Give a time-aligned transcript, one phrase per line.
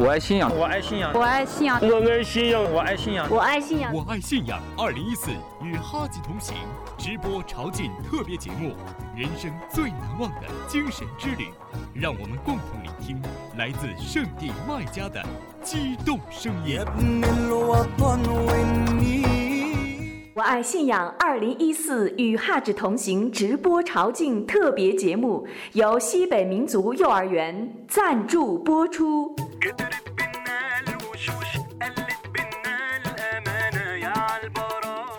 [0.00, 4.58] 我爱信仰，我爱信仰，我爱信仰，我爱信仰，我爱信仰，我爱信仰，我爱信仰。
[4.78, 5.30] 二零一四
[5.62, 6.56] 与哈吉同行
[6.96, 8.72] 直播朝觐特别节目，
[9.14, 11.48] 人生最难忘的精神之旅，
[11.92, 13.20] 让我们共同聆听
[13.58, 15.22] 来自圣地麦加的
[15.62, 16.80] 激动声音。
[20.32, 29.36] 我爱信仰二零一四与哈吉同行直播朝觐特别节目，由西北民族幼儿园赞助播出。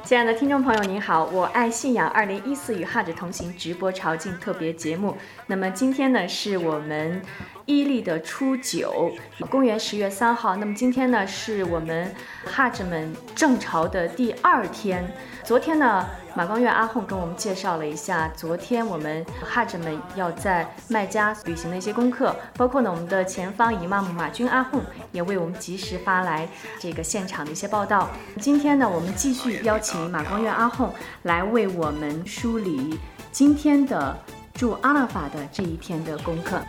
[0.03, 5.15] 亲爱的听众朋友，您好，我爱信仰二零一四与哈指同行直播朝觐特别节目。
[5.47, 7.21] 那么今天呢，是我们。
[7.65, 9.11] 伊利的初九，
[9.49, 10.55] 公元十月三号。
[10.55, 12.13] 那么今天呢，是我们
[12.45, 15.11] 哈子们正朝的第二天。
[15.43, 24.79] 昨天呢，马光月阿訇跟我们介绍了一下，昨天我们哈子们要在麦加履行的一些功课，包括呢，我们的前方姨妈姆马军阿訇
[25.11, 26.47] 也为我们及时发来
[26.79, 28.09] 这个现场的一些报道。
[28.39, 30.89] 今天呢，我们继续邀请马光月阿訇
[31.23, 32.99] 来为我们梳理
[33.31, 34.17] 今天的
[34.53, 36.61] 祝阿拉法的这一天的功课。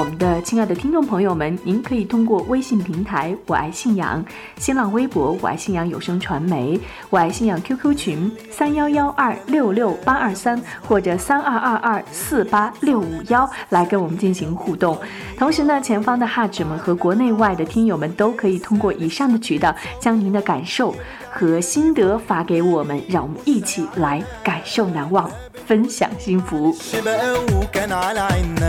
[0.00, 4.24] 我们的亲爱的听众朋友们，您可以通过微信平台“我爱信仰”、
[4.56, 14.98] 新浪微博“我爱信仰有声传媒”、我爱信仰 QQ 群三幺幺二六六八二三或者三二二二四八六五幺来跟我们进行互动。
[15.36, 20.94] 同时呢，前方的哈指们和国内外的听友们都可以通过以上的渠道，将您的感受
[21.30, 25.30] 和心得发给我们，让我们一起来感受难忘。
[25.66, 26.72] 分享幸福。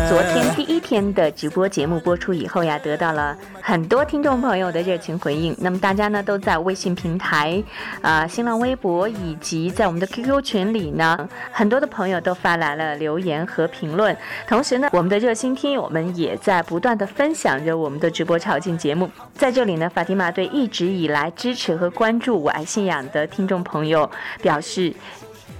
[0.10, 5.56] 昨天第一天的直播节目播出以后呀，得到了很多听众朋友的热情回应。
[5.60, 7.64] 那么大家呢都在微信平台、
[8.02, 14.16] 啊新浪微博以及在我们的 QQ 群里呢，很多的朋友都发来了留言和评论。
[14.48, 19.10] 同时呢，我们的热心听友们也在不断的分享着我们的直播朝觐节目。
[19.34, 24.10] 在这里呢，法蒂玛对一直以来支持和关注我爱信仰的听众朋友
[24.42, 24.94] 表示。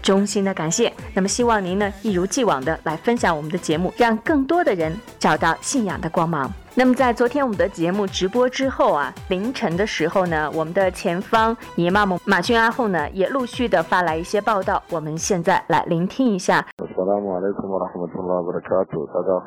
[0.02, 0.92] 衷心的感谢。
[1.14, 6.50] 那么，希望您呢一如既往的来分享我们的节目，让更多的人找到信仰的光芒。
[6.74, 14.82] 那么，在昨天我们的节目直播之后啊，凌晨的时候呢，我们的前方尼玛姆马军阿后呢也陆续的发来一些报道。
[14.90, 16.66] 我们现在来聆听一下。
[16.78, 16.90] 大家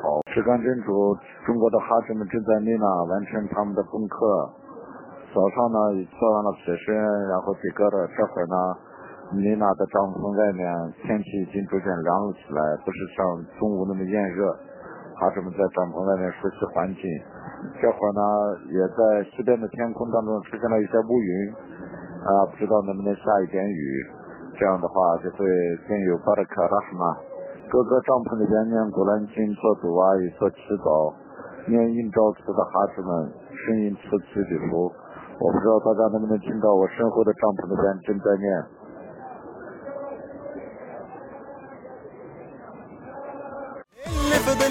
[0.03, 1.17] 好，时光珍珠，
[1.47, 4.53] 中国的哈士们正在米娜完成他们的功课。
[5.33, 5.79] 早上呢
[6.19, 6.95] 做完了起身，
[7.27, 8.55] 然后几个的这会儿呢。
[9.33, 10.63] 米娜的帐篷外面
[11.01, 13.25] 天气已经逐渐凉了起来，不是像
[13.57, 14.53] 中午那么炎热。
[15.15, 17.01] 哈士们在帐篷外面熟悉环境。
[17.81, 18.21] 这会儿呢，
[18.67, 21.31] 也在西边的天空当中出现了一些乌云，
[22.21, 23.81] 啊，不知道能不能下一点雨。
[24.59, 24.93] 这样的话
[25.23, 25.43] 就会
[25.87, 27.03] 更有巴的克拉什么。
[27.71, 31.15] 各个帐篷里边念古兰经、做主啊，也做祈祷，
[31.65, 33.09] 念印招词的哈士们
[33.51, 34.91] 声音此起彼伏。
[35.39, 38.47] 我不知道大家能不能听到我身后的帐篷里边正在念。
[44.45, 44.61] 我们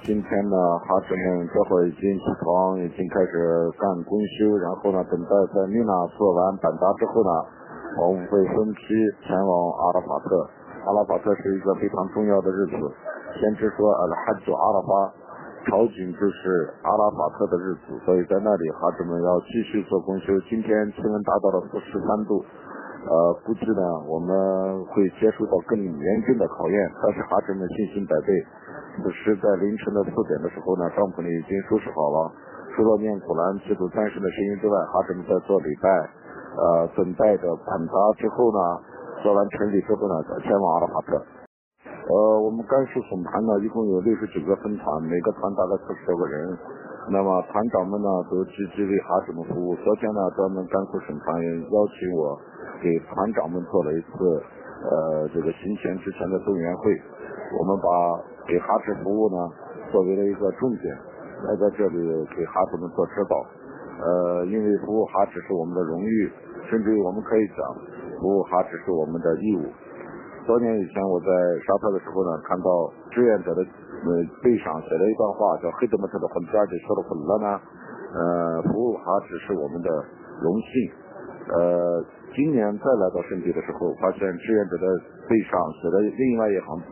[0.00, 7.28] 今天呢，孩子们这会儿已经起床，已经开始干公休，然后呢，等待在米娜做完板搭之后呢，
[8.00, 8.96] 我们会分批
[9.28, 10.40] 前往阿拉法特。
[10.88, 12.80] 阿拉法特是一个非常重要的日子，
[13.36, 15.12] 先知说，阿拉哈阿拉法
[15.68, 20.32] 朝觐就是阿拉法特的日子，所以在那里孩子们要继续做公休。
[20.48, 22.40] 今天气温达到了负十三度。
[23.04, 24.32] 呃，估计呢，我们
[24.86, 28.28] 会接触到更严峻的考验，但是哈士们信心百倍。
[28.96, 32.32] 此时在凌晨的四点的时候呢，帐篷里已经收拾好了，
[32.72, 35.88] 除了念古兰祈祷战士的声音之外，哈士们在做礼拜，
[36.56, 38.60] 呃，等待着盘扎之后呢，
[39.22, 41.20] 做完成礼之后呢，再前往阿拉法特。
[41.84, 46.56] 呃，我们甘肃总团呢，一共有六十九个分团，每个团大概四十多个人。
[47.10, 49.76] 那么团长们呢，都积极为哈士们服务。
[49.76, 52.38] 昨天呢，专门甘肃省团员邀请我。
[52.82, 54.42] 给团长们做了一次
[54.84, 56.92] 呃这个行前之前的动员会，
[57.58, 57.88] 我们把
[58.46, 59.36] 给哈士服务呢
[59.90, 60.92] 作为了一个重点，
[61.48, 61.96] 来在这里
[62.36, 63.36] 给哈士们做指导。
[64.04, 66.30] 呃，因为服务哈士是我们的荣誉，
[66.68, 67.58] 甚至于我们可以讲，
[68.20, 69.64] 服务哈士是我们的义务。
[70.46, 71.26] 多年以前我在
[71.66, 72.68] 沙特的时候呢，看到
[73.10, 74.08] 志愿者的呃
[74.42, 77.60] 背上写了一段话，叫黑德莫特的混家就说了混了呢，
[78.12, 79.88] 呃，服务哈只是我们的
[80.40, 80.92] 荣幸，
[81.54, 82.04] 呃。
[82.34, 84.86] 今年再来到圣地的时候，发现志愿者的
[85.28, 86.90] 背上写了另外一行字，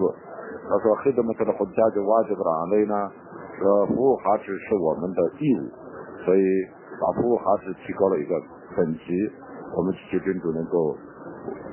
[0.71, 2.95] 他说：“黑德们说的回家就挖这个哪类呢？
[3.59, 5.67] 说服务哈只是我们的义务，
[6.25, 6.43] 所以
[7.01, 8.41] 把服务哈士提高了一个
[8.77, 9.33] 等级，
[9.77, 10.97] 我们祈求真主能够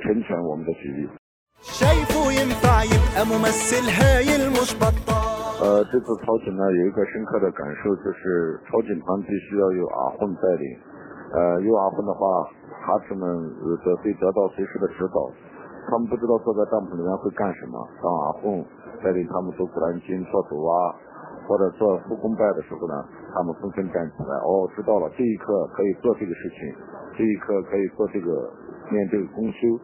[0.02, 1.10] 成全我们的旨意。”
[5.60, 10.66] 呃，这次朝觐呢有一个深刻的感受，就是朝觐团必须要有阿訇带领。
[11.36, 12.48] 呃，有阿訇的话，
[12.88, 13.28] 哈子们
[13.84, 15.28] 得会得到随时的指导。
[15.92, 18.64] 他们不知道坐在帐篷里面会干什么，当阿訇
[19.04, 20.96] 带领他们读古兰经、做读啊，
[21.44, 22.96] 或者做复功拜的时候呢，
[23.36, 24.32] 他们纷纷站起来。
[24.48, 26.72] 哦，知道了，这一刻可以做这个事情，
[27.20, 28.48] 这一刻可以做这个
[28.96, 29.76] 念这个功修，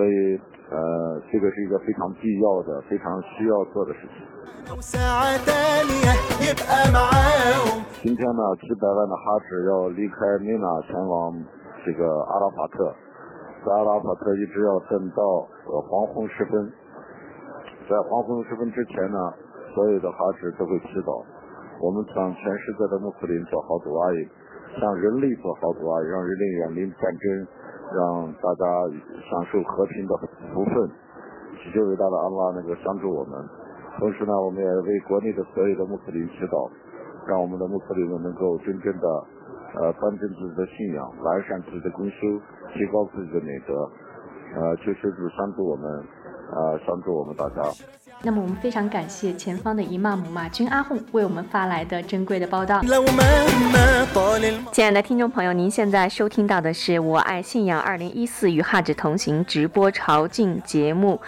[0.00, 0.40] 所以
[0.72, 4.24] 呃，这个是一个非常必要的、非常需要做的事情。
[8.00, 11.36] 今天呢，几百万的哈子要离开米纳前往
[11.84, 12.96] 这个阿拉法特，
[13.60, 15.22] 在阿拉法特一直要等到
[15.68, 16.72] 呃黄昏时分，
[17.84, 19.18] 在黄昏时分之前呢，
[19.74, 21.22] 所有的哈子都会祈祷。
[21.78, 24.26] 我们向全世界的穆斯林做好多阿姨，
[24.80, 27.46] 向人类做好多阿姨，让人类远离战争，
[27.92, 28.64] 让大家
[29.28, 30.16] 享受和平的
[30.54, 30.90] 福分。
[31.60, 33.36] 祈求伟大的阿拉能够相助我们。
[33.98, 36.70] 同时呢，我们也为国内的所有的穆斯林祈祷，
[37.26, 39.06] 让我们的穆斯林们能够真正的
[39.74, 42.40] 呃端正自己的信仰，完善自己的公修，
[42.72, 43.74] 提高自己的美德，
[44.56, 45.84] 呃，求求主帮助我们，
[46.52, 47.62] 呃，帮助我们大家。
[48.22, 52.82] 那么我们非常感谢前方的姨妈姆马军阿訇为我们发来的珍贵的报道。
[54.72, 61.18] 亲爱的听众朋友，您现在收听到的是《我爱信仰》二零一四与哈指同行直播朝觐节目。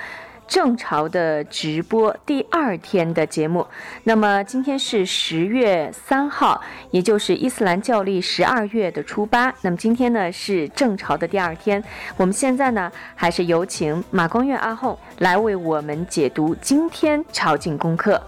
[0.46, 3.66] 正朝的直播第二天的节目，
[4.04, 6.60] 那么今天是十月三号，
[6.90, 9.52] 也就是伊斯兰教历十二月的初八。
[9.62, 11.82] 那么今天呢是正朝的第二天，
[12.16, 18.22] 我们现在呢还是有请马光月阿訇来为我们解读今天朝觐功课。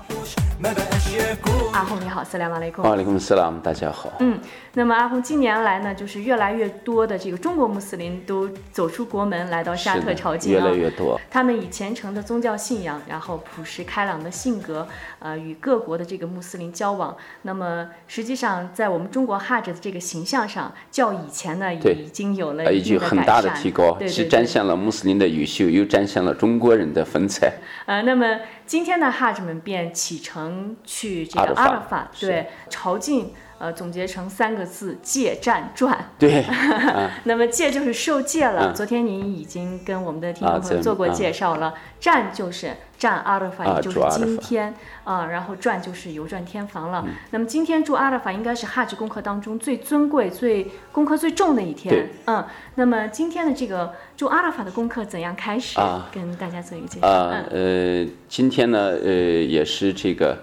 [1.72, 2.84] 阿訇你好，斯拉马雷贡。
[2.84, 4.12] 瓦雷贡斯拉姆，大家好。
[4.20, 4.38] 嗯，
[4.76, 11.18] 那么阿訇近年来呢，就是越来越多的这个中国穆斯林都走出国门来到沙特朝觐越来越多。
[11.30, 14.86] 他们以虔诚的宗教信仰，然后朴实开朗的性格，
[15.20, 17.16] 呃，与各国的这个穆斯林交往。
[17.42, 27.52] 那么实际上，在我们中国哈着的这个形象上，较以前呢，也已经有了已经很大的提高，是展现了穆斯林的优秀，又展现了中国人的风采。
[27.86, 33.26] 呃，那么今天呢，哈着们便启程去这个阿尔法，对，朝觐。
[33.58, 36.10] 呃，总结成三个字：借、战、传。
[36.18, 36.44] 对。
[37.24, 38.72] 那么借就是受戒了。
[38.72, 41.74] 昨天您已经跟我们的听众朋友做过介绍了。
[42.00, 44.74] 战就是战阿尔法，也就是今天
[45.04, 45.26] 啊。
[45.26, 47.06] 然后转就是游转天房了。
[47.30, 52.10] 那么今天住阿尔法应该是哈吉功课当中最尊贵、最功课最重的一天。
[52.26, 52.44] 嗯。
[52.74, 55.78] 那么今天的这个住阿尔法的功课怎样开始？
[56.12, 57.06] 跟大家做一个介绍。
[57.06, 60.36] 啊，呃，今天呢，呃，也是这个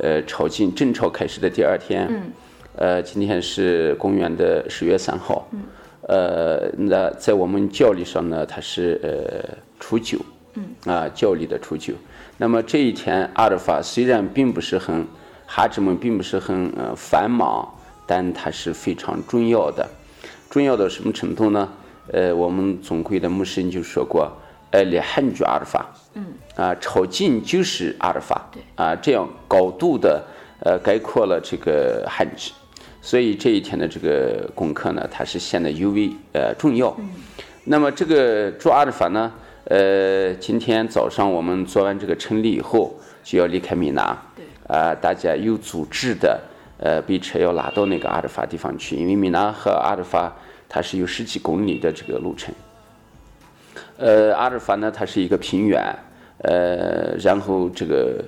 [0.00, 2.06] 呃朝觐正朝开始的第二天。
[2.10, 2.32] 嗯。
[2.76, 5.48] 呃，今天是公元的十月三号，
[6.02, 10.18] 呃，那在我们教历上呢，它是呃初九，
[10.84, 11.94] 啊，教历的初九。
[12.36, 15.06] 那么这一天阿尔法虽然并不是很
[15.46, 17.66] 哈芝们并不是很呃繁忙，
[18.06, 19.88] 但它是非常重要的。
[20.50, 21.66] 重要到什么程度呢？
[22.12, 24.30] 呃，我们总归的牧师就说过，
[24.70, 26.26] 呃，列汉居阿尔法，嗯，
[26.56, 30.22] 啊，朝觐就是阿尔法，对，啊，这样高度的
[30.60, 32.52] 呃概括了这个汉居。
[33.06, 36.92] 所以这一天的这个功课呢，它是显得尤为呃重要。
[37.62, 39.32] 那么这个做阿尔法呢，
[39.66, 42.92] 呃，今天早上我们做完这个成立以后，
[43.22, 44.20] 就要离开米纳。
[44.34, 44.44] 对。
[44.66, 46.40] 啊，大家有组织的，
[46.78, 50.36] 呃，被车要拉到那个阿尔法地方去，因为米纳和阿尔法
[50.68, 52.52] 它是有十几公里的这个路程。
[53.98, 55.80] 呃，阿尔法呢，它是一个平原，
[56.38, 58.20] 呃，然后这个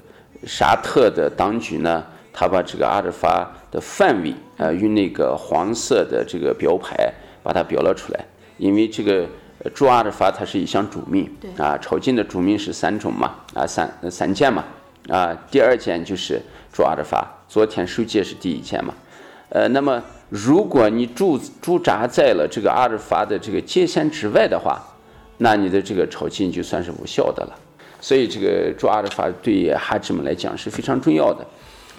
[0.46, 2.04] 沙特的当局呢。
[2.38, 8.24] 他把这个阿尔法的范围啊，用那个黄色的这个标牌把它标了出来。
[8.58, 9.26] 因为这个
[9.74, 14.64] 驻阿尔法它是一项主命，啊，朝觐的主命是三种嘛，啊，三三件嘛，
[15.08, 16.40] 啊，第二件就是
[16.72, 17.26] 驻阿尔法。
[17.48, 18.94] 昨天受戒是第一件嘛，
[19.48, 24.80] 呃，那么如果你驻驻扎在了这个阿尔法的这个界限之外的话，
[25.38, 27.58] 那你的这个朝觐就算是无效的了。
[28.00, 31.44] 所以这个驻阿尔法对哈智们来讲是非常重要的。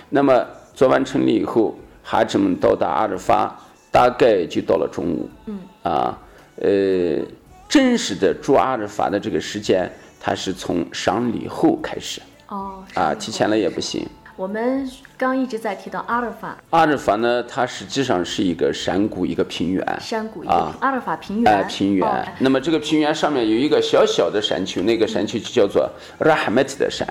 [0.09, 3.55] 那么做完成立以后，孩子们到达阿尔法，
[3.91, 5.29] 大概就到了中午。
[5.45, 5.59] 嗯。
[5.83, 6.17] 啊，
[6.57, 7.23] 呃，
[7.67, 12.21] 真实的住阿尔法的这个时间，它是从上礼后开始。
[12.47, 12.83] 哦。
[12.95, 14.07] 啊，提前了也不行。
[14.35, 16.57] 我们刚一直在提到阿尔法。
[16.69, 19.85] 阿尔法呢，它实际上是一个山谷，一个平原。
[19.99, 20.47] 山谷。
[20.47, 20.73] 啊。
[20.79, 21.53] 阿尔法平原。
[21.53, 22.33] 哎，平原。
[22.39, 25.89] 那么这个平原上面有一个小小的山丘，那个山丘就叫做
[26.19, 27.05] 拉哈麦特的山。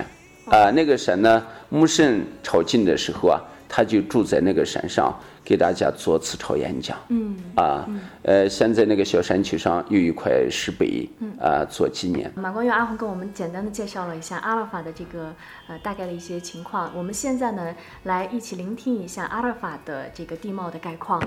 [0.51, 5.15] 啊，那个山呢，穆圣朝觐的时候啊，他就住在那个山上，
[5.45, 6.97] 给大家做刺潮演讲。
[7.09, 7.87] 嗯啊，
[8.23, 12.33] 呃，现在那个小山丘上有一块石碑，啊，做纪念。
[12.35, 15.35] 马光远阿红跟我们简单的介绍了一下阿拉法的这个
[15.69, 16.91] 呃大概的一些情况。
[16.95, 17.75] 我们现在呢，
[18.05, 21.23] 来一起聆听一下阿拉法的这个地貌的概况。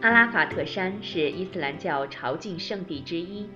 [0.00, 3.48] 阿拉法特山是伊斯兰教朝觐圣地之一，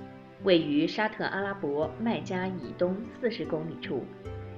[0.43, 4.05] 位于沙特阿拉伯麦加以东四十公里处，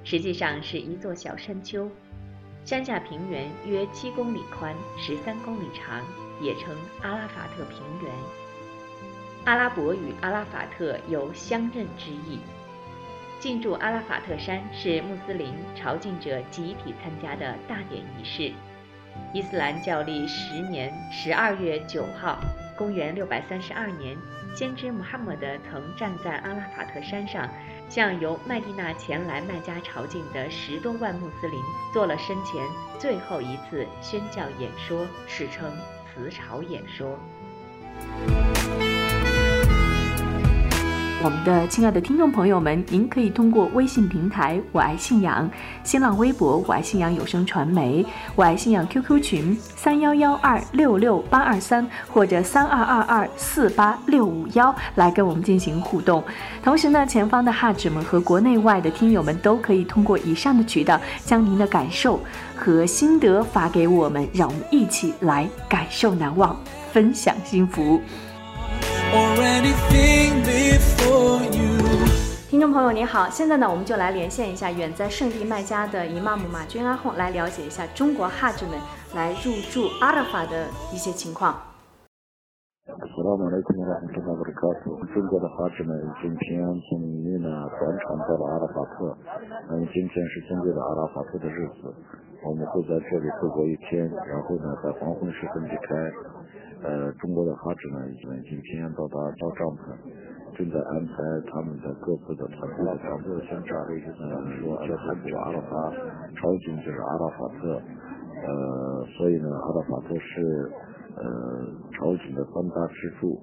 [0.03, 1.89] 实际上是一座小山丘，
[2.65, 6.05] 山下平原约七公里宽，十三公里长，
[6.41, 8.13] 也称阿拉法特平原。
[9.45, 12.39] 阿拉伯与阿拉法特有相认之意。
[13.39, 18.51] 进驻阿拉法特山是穆斯林朝觐者集体参加的大典仪式。
[19.33, 22.37] 伊斯兰教历十年十二月九号，
[22.79, 24.17] 公元六百三十二年，
[24.55, 27.45] 先知穆罕默德曾站在阿拉法特山上，
[27.89, 31.59] 向由麦地那前来麦加朝觐的十多万穆斯林
[31.91, 32.65] 做了生前
[32.97, 35.69] 最后一次宣教演说，史称
[36.15, 37.19] 辞朝演说。
[41.21, 45.49] 我们的亲爱的听众朋友们，您可以通过微信平台“我爱信仰”、
[45.83, 48.05] 新浪微博“我爱信仰有声传媒”、
[48.37, 56.23] “我爱信仰 ”QQ 群三幺幺二六六八二三或者三二二二四八六五幺来跟我们进行互动。
[56.63, 62.17] 同时呢，前方的哈指们和国内外的听友们都可以通过以上的渠道，将您的感受
[62.55, 66.57] 和心得发给我们，让我们一起来感受难忘，
[66.93, 67.99] 分享幸福。
[72.47, 73.27] 听众朋友，你好！
[73.27, 78.77] 现在呢，我们就来连线一下远在圣地麦加的姨妈姆马军阿訇，来了解一下中国哈吉们
[79.15, 81.57] 来入住阿拉法的一些情况。
[82.85, 83.97] 斯拉姆雷库拉
[84.29, 87.49] 姆布里卡图，中国的哈吉们已经平安从米纳
[87.81, 89.17] 转场到了阿拉法特。
[89.69, 91.89] 那么，今天是尊贵的阿拉法特的日子，
[92.45, 95.97] 我们会在这里度过一天，然后呢，在黄昏时分离开。
[96.81, 99.91] 呃，中国的哈子呢，已经已经平安到达到帐篷，
[100.55, 101.13] 正在安排
[101.51, 105.91] 他们的各自的团队的团队先查了一个呢，说叫他叫阿拉法，
[106.39, 110.71] 朝觐就是阿拉法特，呃，所以呢，阿拉法特是
[111.19, 111.23] 呃
[111.91, 113.37] 朝觐的三大支柱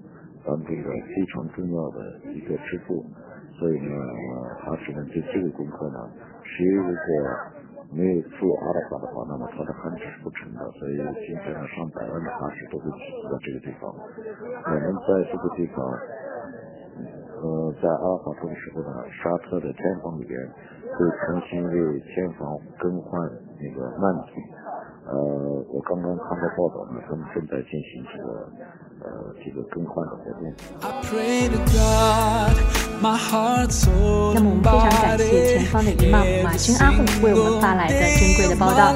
[0.46, 3.04] 当中的非常重要的一个支柱，
[3.60, 3.92] 所以呢，
[4.64, 6.08] 哈子们对这个功课呢，
[6.42, 7.55] 谁如果。
[7.96, 13.88] 没有住阿拉法的话，那么它的汉值是不成的，所以基本上，上百万的大师都会聚集在这个地方。
[13.88, 15.80] 我们在这个地方，
[17.40, 20.36] 呃，在阿拉法特的时候呢，沙特的天房里边
[20.92, 23.16] 会重新为天房更换
[23.56, 24.44] 那个幔体。
[25.08, 25.14] 呃，
[25.70, 28.28] 我刚刚看到报道呢，他们正在进行这个
[29.04, 29.06] 呃
[29.44, 30.40] 这个更换的活动。
[34.34, 35.22] 那么我们非常感谢
[35.58, 38.92] 前方的姨妈马军阿訇为我们发来的珍贵的报道。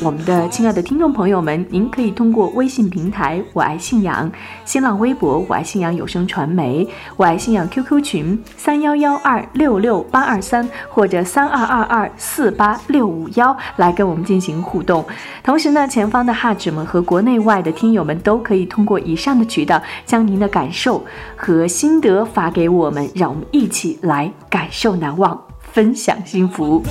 [0.00, 4.30] 我们的亲爱的听众朋友们，您可以通过微信平台“我爱信仰”、
[4.64, 6.86] 新浪微博“我爱信仰有声传媒”、
[7.16, 15.04] “我爱信仰 ”QQ 群三幺幺二六六八二三或者三二二二四八六五幺来跟我们进行互动。
[15.42, 21.04] 同时呢，前方的哈指们和国内外的听友们都可以通过以上的渠道，将您的感受
[21.36, 26.84] 和心得发给我们，让我们一起来感受难忘，分享幸福。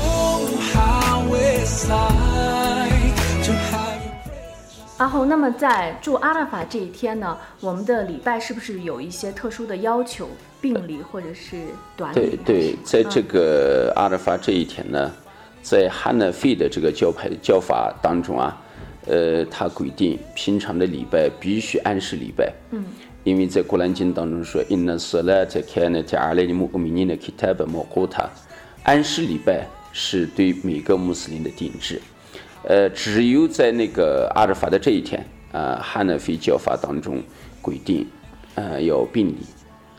[4.97, 10.27] 然后，那么在住阿拉法这一天呢，我们的礼拜是不是有一些特殊的要求，
[10.59, 12.15] 病礼或者是短礼？
[12.15, 15.11] 对对，在这个阿拉法这一天呢，
[15.61, 18.59] 在哈纳费的这个教派教法当中啊，
[19.05, 22.51] 呃，他规定平常的礼拜必须按时礼拜。
[22.71, 22.83] 嗯。
[23.23, 28.25] 因为在古兰经当中说，inna salata kanat alal mu'minina kitaban mawquta，
[28.83, 32.01] 按时礼拜是对每个穆斯林的定制。
[32.67, 37.23] 呃，只有在那个阿尔法的这一天，啊，汉纳菲教法当中
[37.61, 38.05] 规定，
[38.55, 39.37] 呃，要病礼，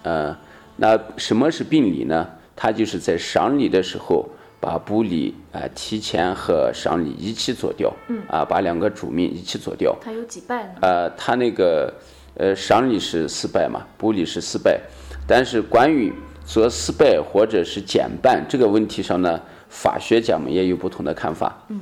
[0.02, 0.37] 呃，
[0.76, 2.28] 那什么是病礼呢？
[2.54, 4.28] 他就是在赏礼的时候，
[4.60, 9.96] 把布礼啊提前和赏礼一起做掉，嗯，啊，把两个主命一起做掉。
[10.02, 10.72] 他有几拜呢？
[10.82, 11.90] 呃，他那个
[12.34, 14.78] 呃赏礼是四拜嘛，布礼是四拜，
[15.26, 16.12] 但是关于
[16.44, 21.80] 做四拜或者是减半这个问题上呢，法学家们也有不同的看法，嗯。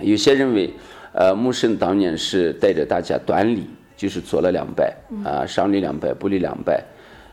[0.00, 0.70] 有些认为，
[1.12, 6.82] 呃，穆圣当年是带着大家短礼，就是做了两拜，啊，上礼两拜，不礼两拜，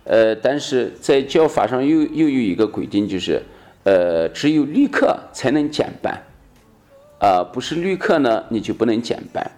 [0.04, 3.42] 呃，但是在教法上又又有一个规定，就是，
[3.84, 6.22] 呃，只有旅客才能减半，
[7.20, 9.52] 啊，不是旅客呢，你就不能减半，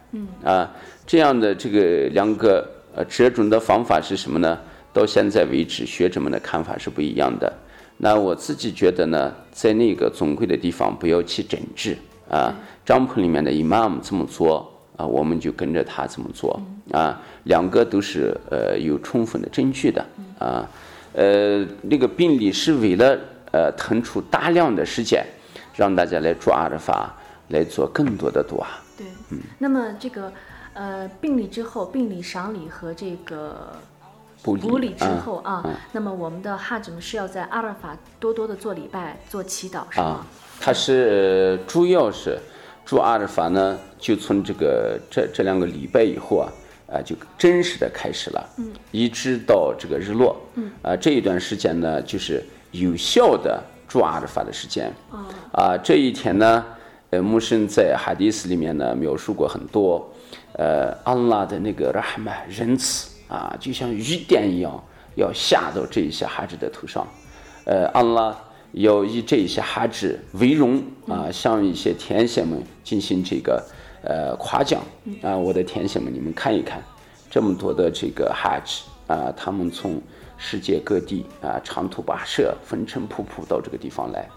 [0.44, 0.72] 啊，
[1.06, 4.58] 这样的这个两个呃折中的方法是什么呢？
[4.94, 7.52] 到现在为止，学者们的看法是不一样的。
[7.98, 11.98] 那我自己觉得呢，在那个尊贵的地方不要去整治
[12.34, 16.60] 啊，帐篷里面的 imam 这么做啊，我们就跟着他这么做
[16.92, 20.04] 啊，两个都是呃有充分的证据的
[20.40, 20.68] 啊，
[21.14, 23.20] 呃，那个病例是为了
[23.52, 25.24] 呃腾出大量的时间，
[25.76, 27.14] 让大家来做阿尔法，
[27.50, 28.82] 来做更多的读啊。
[28.98, 30.34] 对，嗯，那么这个
[30.74, 33.72] 呃病例之后，病例赏礼和这个。
[34.44, 35.64] 补礼之后啊，
[35.94, 40.26] 那么我们的哈什们是要在阿尔法多多的做礼拜、做祈祷，是吗？
[40.64, 42.40] 他是主要是
[42.86, 46.48] 住阿尔法呢，就从这个这这两个礼拜以后啊，
[46.88, 52.42] 啊就真实的开始了，嗯，一直到这个日落，嗯，啊这一段时间呢，就是
[52.72, 56.66] 有效的住阿尔法的时间，啊，啊这一天呢，
[57.10, 60.10] 呃，穆圣在哈迪斯里面呢描述过很多，
[60.54, 63.10] 呃，安拉的那个拉曼仁慈。
[63.28, 64.72] 啊，就像雨点一样，
[65.16, 67.08] 要下到这一些哈子的头上。
[67.66, 68.38] 呃，安拉
[68.74, 73.64] 要以这一些哈子为荣啊，向一些天仙们进行这个
[74.04, 74.82] 呃夸奖
[75.22, 75.38] 啊。
[75.38, 76.84] 我的天仙们，你们看一看，
[77.30, 80.02] 这么多的这个哈子啊，他们从
[80.38, 84.28] 世界各地啊长途跋涉、风尘仆仆到这个地方来。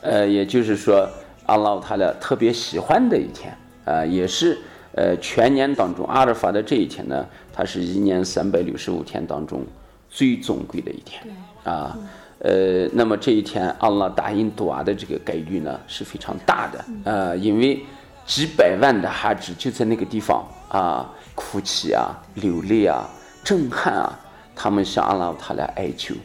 [0.00, 1.08] 呃，也就是说，
[1.46, 4.58] 阿拉他俩特别喜欢的一天啊，也是。
[4.94, 9.64] 呃，全年当中，阿尔法的这一天呢，它是一年三百六十五天当中
[10.10, 11.22] 最尊贵的一天
[11.64, 11.96] 啊。
[12.44, 17.80] 呃，那么这一天，阿拉答应杜阿的这个概率呢是非常大的呃，因为
[18.26, 23.08] 几百万的哈子就在那个地方啊，哭泣啊，流泪啊，
[23.44, 24.18] 震撼啊，
[24.56, 26.16] 他们向阿拉他来哀求，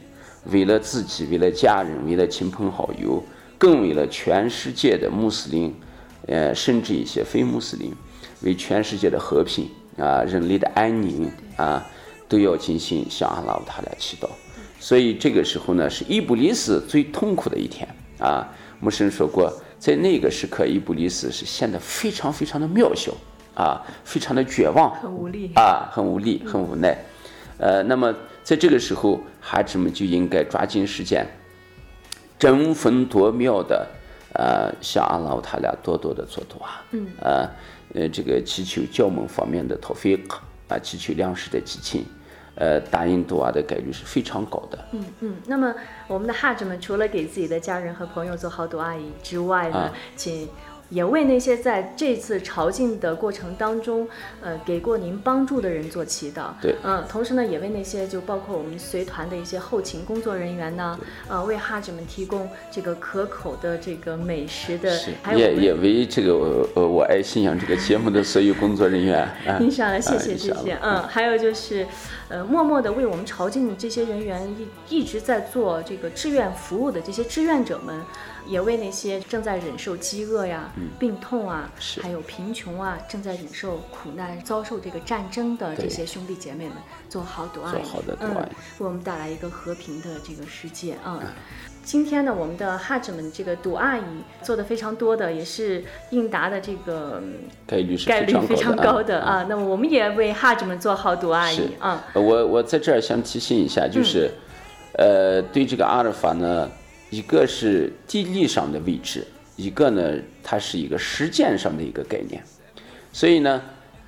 [0.46, 3.24] 为了自己，为了家人，为了亲朋好友，
[3.60, 5.72] 更为了全世界的穆斯林，
[6.26, 7.94] 呃，甚至一些非穆斯林。
[8.42, 11.86] 为全世界的和平啊，人类的安宁啊，
[12.28, 14.28] 都要进行向阿拉乌塔来祈祷。
[14.80, 17.88] 所以这个时候呢，是伊布里斯最痛苦的一天
[18.20, 18.48] 啊。
[18.80, 23.12] 牧师说过，在那个时刻，伊布里斯是显得非常非常的渺小
[23.56, 26.96] 啊，非常的绝望，很无力啊，很无力，很无奈。
[27.58, 31.26] 呃，那么在这个时候，孩子们就应该抓紧时间，
[32.38, 33.88] 争分夺秒的
[34.34, 37.50] 呃，向阿拉乌塔俩多多的做多啊，嗯啊。
[37.96, 42.06] 呃，这个祈求教门方面的托菲克啊，祈求粮食的激情，
[42.58, 44.78] 呃，打印度啊的概率是非常高的。
[44.92, 45.74] 嗯嗯，那么
[46.08, 50.50] 我们的哈子们除了给自己的家人和朋友做好杜阿姨之外呢，请。
[50.90, 54.08] 也为那些在这次朝觐的过程当中，
[54.42, 56.50] 呃，给过您帮助的人做祈祷。
[56.62, 60.98] 对，嗯，同时呢，也为那些就包括我们随团的一些后勤工作人员呢，
[61.28, 69.28] 呃，为哈子们提供这个可口的这个美食的，还有也也为这个呃我爱信仰这个节目的所有工作人员。
[69.60, 70.78] 您上了，谢谢谢谢。
[70.82, 71.86] 嗯，还有就是，
[72.30, 74.48] 呃，默默的为我们朝觐这些人员
[74.88, 78.02] 一一直在做这个志愿服务的这些志愿者们。
[78.48, 81.70] 也为那些正在忍受饥饿呀、病痛啊，
[82.02, 86.74] 还有贫穷啊，正在忍受苦难、遭受这个战争的这些兄弟姐妹们
[87.10, 87.74] 做好多爱，
[88.20, 88.36] 嗯，
[88.80, 91.22] 为我们带来一个和平的这个世界啊。
[91.84, 94.04] 今天呢，我们的哈子们这个赌阿姨
[94.42, 97.22] 做的非常多的，也是应答的这个
[97.66, 99.46] 概率是概率非常高的啊。
[99.48, 102.06] 那么我们也为哈子们做好赌阿姨啊。
[102.14, 104.30] 我我在这儿想提醒一下，就是，
[104.98, 106.70] 呃，对这个阿尔法呢。
[107.10, 112.44] 一个是地理上的位置，一个呢，它是一个时间上的一个概念。
[113.14, 113.62] 所以呢，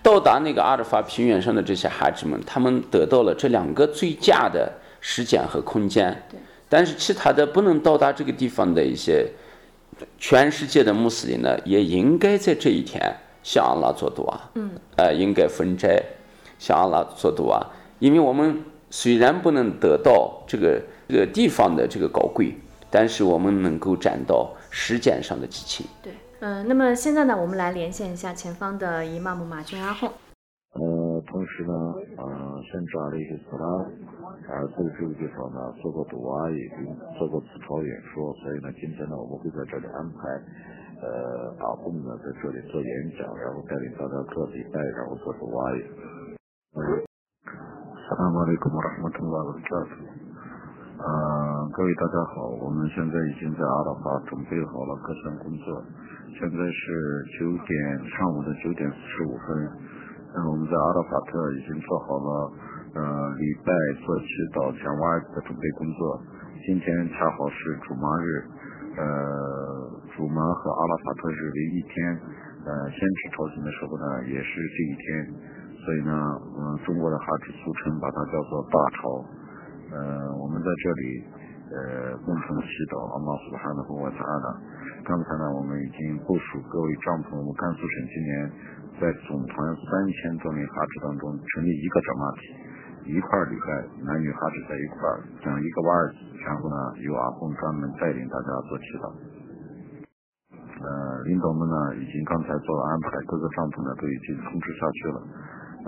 [0.03, 6.23] 到达那个阿尔法平原上的这些孩子们，他们得到了这两个最佳的时间和空间。
[6.67, 9.25] 但是其他的不能到达这个地方的一些
[10.17, 13.01] 全世界的穆斯林呢，也应该在这一天
[13.41, 14.51] 向阿拉做多啊。
[14.55, 14.71] 嗯。
[14.97, 16.03] 呃，应该分斋
[16.59, 17.65] 向阿拉做多啊，
[17.99, 22.53] 因为我们虽然不能得到这个这个地方的这个高贵。
[22.91, 25.85] 但是我们能够站到时间上的激情。
[26.01, 30.09] 对，嗯，那么现在呢，我们来连线一下前方的伊玛目马军阿訇。
[30.73, 31.73] 呃，同时呢，
[32.17, 32.25] 呃，
[32.71, 33.65] 先抓了一些资料，
[34.49, 36.69] 呃，在这个地方呢做过读啊，也
[37.17, 40.29] 做过自嘲演说，所以呢，今天呢，我们会在这里安排，
[41.01, 45.71] 呃，阿贡呢在这里做演讲，然后带领大家做礼拜，然后做读啊。
[46.77, 47.05] 嗯。
[50.99, 55.79] 呃，各位大家好，我们现在已经在阿拉法准备好了各项工作。
[56.35, 56.83] 现在是
[57.39, 57.71] 九点，
[58.11, 59.47] 上午的九点四十五分。
[60.35, 62.51] 然后我们在阿拉法特已经做好了
[62.99, 63.01] 呃
[63.39, 63.71] 礼拜
[64.03, 66.19] 做祈祷讲瓦的准备工作。
[66.67, 68.27] 今天恰好是主麻日，
[68.99, 69.07] 呃，
[70.19, 71.95] 主麻和阿拉法特是为一天。
[72.67, 75.07] 呃，先知朝觐的时候呢，也是这一天。
[75.79, 76.11] 所以呢，
[76.59, 79.38] 嗯，中国的哈指俗称把它叫做大朝。
[79.89, 81.03] 呃，我们在这里
[81.73, 84.47] 呃共同祈祷阿拉斯哈的和我塔的。
[85.01, 88.33] 刚才呢，我们已经部署各位帐篷，我们甘肃省今年
[89.01, 92.41] 在总团三千多名哈指当中成立一个转马体。
[93.09, 93.69] 一块礼拜，
[94.05, 96.13] 男女哈指在一块儿讲一个儿，
[96.45, 99.05] 然后呢，由阿訇专门带领大家做祈祷。
[100.85, 105.17] 呃，领导们呢，已经刚才做了安排，各个帐篷呢都已经通知下去了。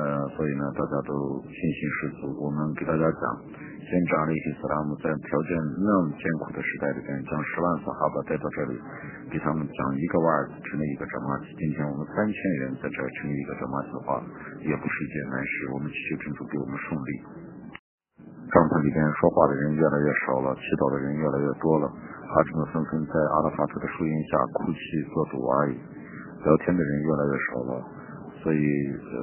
[0.02, 2.34] 呃，所以呢，大家都信心十足。
[2.42, 3.61] 我们给大家讲。
[3.82, 5.52] 先知阿里希斯拉姆在条件
[5.84, 8.80] 那么艰苦的时代里边，将十万萨哈巴带到这里，
[9.28, 11.52] 给他们讲一个瓦尔成立一个转马体。
[11.60, 14.24] 今天我们三千人在这成立一个转马体的话，
[14.64, 15.52] 也不是一件难事。
[15.76, 17.10] 我们祈求真主给我们胜利。
[18.48, 21.92] 帐篷里边说话的人越来越少了，祈祷的人越来越多了。
[21.92, 24.80] 哈什们纷纷在阿拉法特的树荫下哭泣
[25.12, 25.76] 做主而已，
[26.48, 27.72] 聊天的人越来越少了。
[28.40, 28.62] 所以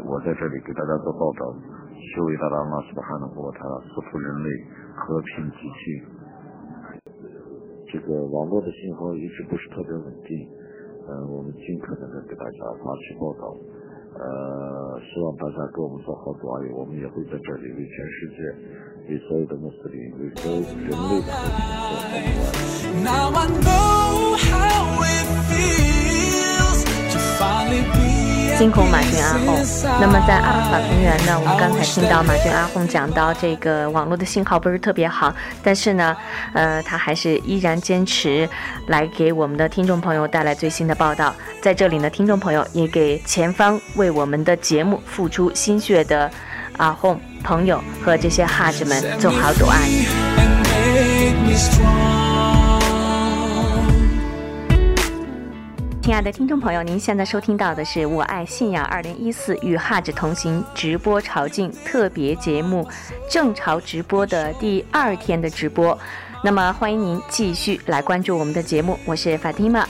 [0.05, 1.78] 我在这里给大家做报道。
[2.15, 4.49] 修为大的阿斯巴汗的国，他赐福人类
[4.95, 6.03] 和平吉庆。
[7.91, 10.49] 这个网络的信号一直不是特别稳定，
[11.09, 13.57] 呃，我们尽可能的给大家发去报道，
[14.15, 18.37] 呃，希望大家给我们做好主意，我们也会在这里为全世界、
[19.09, 22.15] 为所有的穆斯林、为所有人类的和平
[23.63, 23.67] 做
[28.59, 29.55] 辛苦马俊阿红。
[30.01, 36.17] 那么在阿拉法平原呢，我们刚才听到马俊阿红讲到这个网络的信号不是特别好，但是呢，
[36.55, 38.49] 呃，他还是依然坚持
[38.89, 41.33] 来给我们的听众朋友带来最新的报道。
[41.63, 46.29] 在这里呢，听众朋友也给前方为我们的节目付出心血的
[46.79, 49.89] 阿红朋友和这些哈子们做好多爱。
[56.09, 62.89] 亲爱的听众朋友，您现在收听到的是《我爱信仰二零一四与哈指同行》直播朝觐特别节目
[63.31, 65.97] 正朝直播的第二天的直播。
[66.43, 69.85] 那么，欢迎您继续来关注我们的节目，我是 Fatima。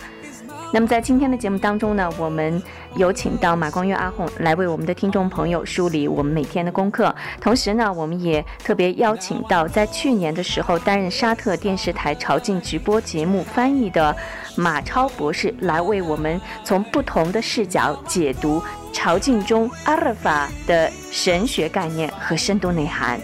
[0.71, 2.63] 那么在今天的节目当中呢，我们
[2.95, 7.15] 有请到马光月阿红来为我们的听众朋友梳理我们每天的功课。
[7.41, 14.15] 同时呢，我们也特别邀请到在去年的时候担任沙特电视台朝觐直播节目翻译的
[14.57, 23.19] 马超博士，来为我们从不同的视角解读朝觐中阿尔法的神学概念和深度内涵。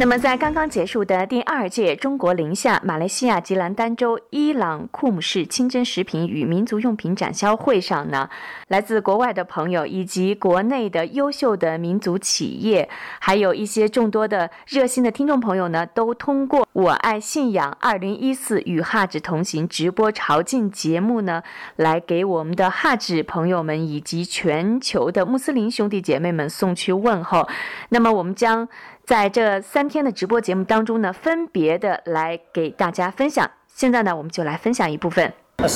[0.00, 8.30] 那么，在刚刚结束的第二届中国宁夏马来西亚吉兰丹州伊朗库姆市清真食品与民族用品展销会上呢，
[8.68, 21.42] 来自国外的朋友以及国内的优秀的民族企业，还有一些众多的热心的听众朋友呢，都通过“我爱信仰”二零一四与哈指同行直播朝觐节目呢，
[21.74, 27.48] 来给我们的哈指朋友们以及全球的穆斯林兄弟姐妹们送去问候。
[27.88, 28.68] 那么，我们将。
[29.08, 33.50] 在这三天的直播节目当中呢，分别的来给大家分享。
[33.66, 35.32] 现在呢，我们就来分享一部分。
[35.56, 35.66] 我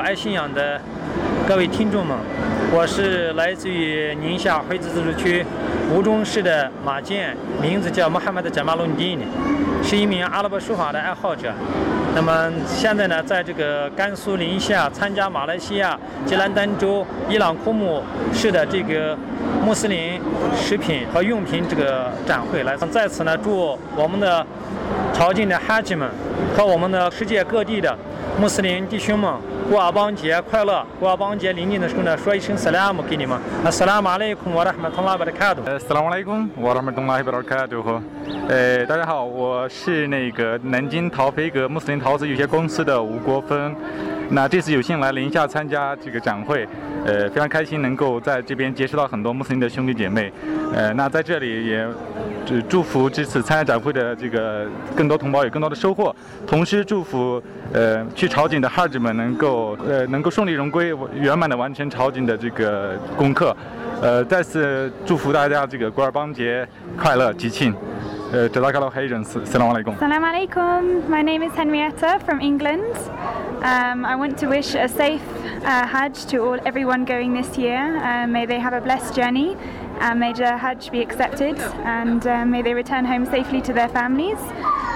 [0.00, 0.82] 爱信仰的
[1.46, 2.18] 各位听众们，
[2.72, 5.46] 我是来自于宁夏回族自治区
[5.90, 9.18] 吴忠市的马健，名字叫穆罕默德·贾马隆迪，
[9.82, 11.52] 是一名阿拉伯书法的爱好者。
[12.14, 19.16] 那么现在呢，在这个甘肃临夏参加马来西亚吉兰丹州伊朗库木市的这个
[19.64, 20.20] 穆斯林
[20.54, 24.46] 食品和用品这个展会来，在此呢，祝我们的
[25.14, 26.08] 朝觐的哈吉们
[26.54, 27.96] 和我们的世界各地的
[28.38, 29.30] 穆斯林弟兄们
[29.70, 30.84] 过阿邦节快乐！
[31.00, 33.38] 过阿邦节临近的时候呢，说一声 salam 给你们。
[33.64, 35.71] Assalamu alaikum wa rahmatullahi wa barakatuh。
[35.72, 38.02] Assalamu alaikum wa rahmatullahi wa barakatuh。
[38.46, 43.74] 呃，大家好，我是那个南京陶飞阁穆斯林陶瓷有限公司的吴国峰。
[44.28, 46.68] 那这次有幸来宁夏参加这个展会，
[47.06, 50.30] 呃，非常开心能够在这边结识到很多穆斯林的兄弟姐妹。
[50.74, 51.88] 呃，那在这里也
[52.44, 56.14] 祝祝福这次参加展会的这个更多同胞有更多的收获，
[56.46, 63.56] 同时祝福呃去朝觐的哈子们能够呃能够顺利荣归，圆满的完成朝觐的这个功课。
[64.01, 67.73] 呃，再次祝福大家这个古尔邦节快乐吉庆。
[68.29, 69.95] Uh, Assalamu alaikum.
[69.95, 71.07] Assalamu alaikum.
[71.07, 72.93] My name is Henrietta from England.
[73.63, 75.21] Um, I want to wish a safe
[75.63, 77.79] uh, Hajj to all, everyone going this year.
[78.03, 79.55] Uh, may they have a blessed journey.
[80.01, 83.87] Uh, may the Hajj be accepted and uh, may they return home safely to their
[83.87, 84.39] families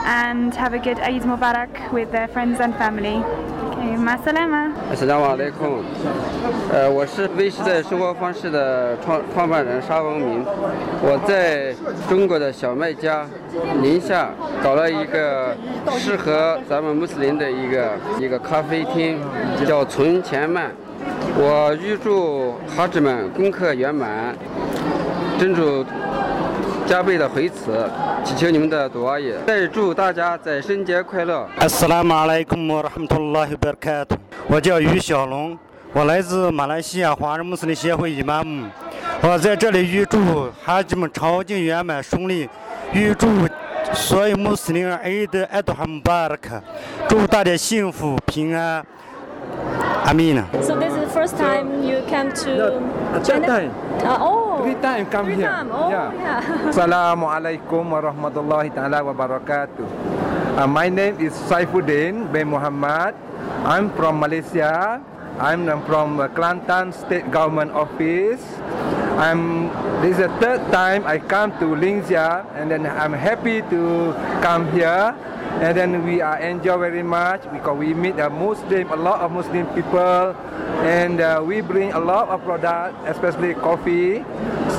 [0.03, 3.23] and have a good Eid Mubarak with their friends and family.
[4.06, 4.72] Okay, Ma salama.
[4.92, 5.82] Assalamu alaikum。
[6.72, 10.44] 呃，我是微时代生活方式的创创办人沙文明。
[11.02, 11.74] 我在
[12.08, 13.26] 中国的小麦家
[13.82, 14.30] 宁夏
[14.62, 15.56] 搞了一个
[15.98, 17.90] 适合咱们穆斯林的一个
[18.20, 19.18] 一个咖啡厅，
[19.66, 20.70] 叫存钱曼。
[21.36, 24.36] 我预祝哈子们功课圆满，
[25.36, 25.84] 真主
[26.87, 27.90] 加倍的回赐，
[28.25, 29.37] 祈求你们的多阿也。
[29.44, 31.46] 再祝大家在生节快乐。
[31.59, 34.16] Assalamu alaikum wa rahmatullahi wa barakatuh。
[34.46, 35.59] 我叫于小龙，
[35.92, 38.68] 我来自马来西亚华人穆斯林协会伊玛目。
[39.20, 42.49] 我在这里预祝哈吉们朝觐圆满顺利，
[42.92, 43.27] 预祝
[43.92, 46.62] 所有穆斯林艾德艾多哈巴尔克，
[47.09, 48.87] 祝大家幸福平安。
[50.06, 50.46] Amina.
[50.62, 52.78] So this is the first time you came to no,
[53.10, 53.74] at time.
[54.06, 54.62] Uh, oh.
[54.62, 55.50] Three time come Three here.
[55.50, 55.66] Time.
[55.74, 56.14] Oh, yeah.
[56.14, 56.70] yeah.
[56.70, 59.82] Assalamualaikum warahmatullahi taala wabarakatuh.
[60.62, 63.18] Uh, my name is Saifuddin bin Muhammad.
[63.66, 65.02] I'm from Malaysia.
[65.42, 68.46] I'm from uh, Kelantan State Government Office.
[69.18, 69.74] I'm
[70.06, 74.70] this is the third time I come to Lingxia, and then I'm happy to come
[74.70, 75.18] here
[75.60, 79.32] and then we are enjoy very much because we meet a Muslim a lot of
[79.32, 80.36] Muslim people.
[80.84, 84.20] And uh, we bring a lot of product especially coffee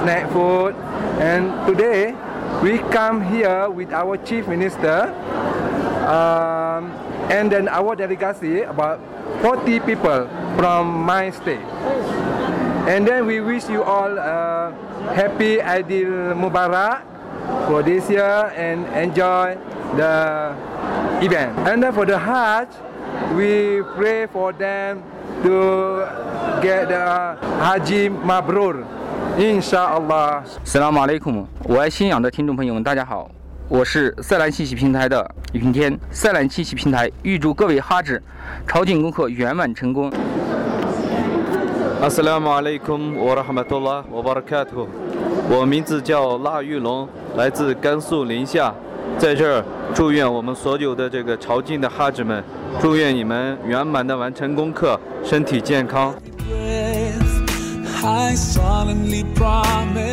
[0.05, 0.75] snack food.
[1.17, 2.13] And today
[2.61, 5.09] we come here with our chief minister
[6.05, 6.93] um,
[7.33, 9.01] and then our delegation about
[9.41, 11.65] 40 people from my state.
[12.87, 14.71] And then we wish you all a
[15.13, 17.03] happy Aidil Mubarak
[17.67, 19.57] for this year and enjoy
[19.95, 20.53] the
[21.21, 21.57] event.
[21.65, 22.67] And then for the Hajj,
[23.35, 25.01] we pray for them
[25.43, 26.05] to
[26.61, 28.85] get the Haji Mabrur.
[29.37, 30.43] Inshallah.
[30.65, 33.29] Assalamu alaikum，我爱信仰的听众朋友们，大家好，
[33.69, 35.97] 我是赛兰信息平台的云天。
[36.09, 38.21] 赛兰信息平台预祝各位哈子
[38.65, 40.11] 朝觐功课圆满成功。
[42.01, 44.87] Assalamu alaikum wa rahmatullah wa barakatuh。
[45.49, 48.73] 我名字叫腊玉龙，来自甘肃临夏，
[49.17, 52.43] 在这儿祝愿我们所有的这个朝觐的哈子们，
[52.79, 56.13] 祝愿你们圆满的完成功课，身体健康。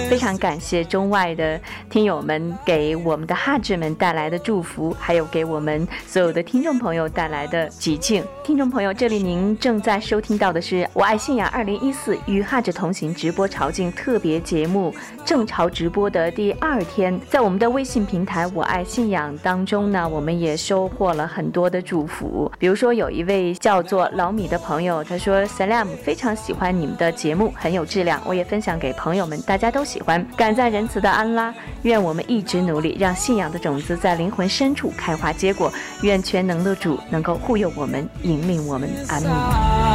[0.08, 8.24] 非常感谢中外的听友们给我们的哈智们带来的祝福，还有给我们所有的听众朋友带来的喜庆。
[8.42, 14.94] 听众朋友，这里您正在收听到的是《我爱信仰2014与哈智同行》直播朝觐特别节目
[15.24, 22.50] 正朝直播的第二天，在我们的微信平台“我爱信仰”当中呢，我们也收获了很多的祝福。
[22.58, 30.24] 比如说，有一位叫做老米的朋友，他说：“Salam，非常喜欢你们的节目，很有质量，我也分享给朋友们，大家都喜欢。
[30.36, 35.72] 感赞仁慈的安拉，愿我们一直努力，让信仰的种子在灵魂深处开花结果。
[36.02, 38.88] 愿全能的主能够护佑我们，引领我们。
[39.08, 39.26] 阿弥。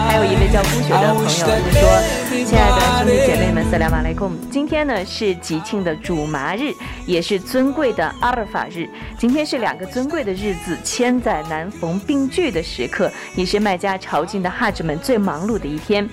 [0.08, 1.89] 还有一位叫孤雪的朋友，就说
[2.46, 6.74] ：“亲爱的兄弟姐妹们，斯拉马雷贡，今天呢是吉庆的主麻日，
[7.06, 8.89] 也是尊贵的阿尔法日。
[9.20, 16.10] 今天是两个尊贵的日子，千载难逢并聚的时刻，也是麦加朝觐的哈子们最忙碌的一天。”